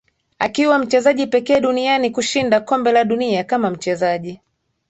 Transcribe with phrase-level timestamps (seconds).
[0.39, 4.39] akiwa mchezaji pekee duniani kushinda kombe la dunia kama mchezaji